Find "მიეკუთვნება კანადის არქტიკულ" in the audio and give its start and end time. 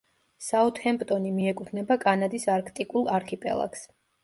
1.35-3.09